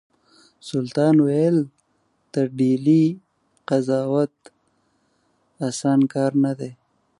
سلطان 0.69 1.15
ویل 1.25 1.57
د 2.33 2.35
ډهلي 2.57 3.03
قضاوت 3.69 4.33
اسانه 5.67 6.05
کار 6.13 6.31
نه 6.43 6.51
دی. 6.59 6.71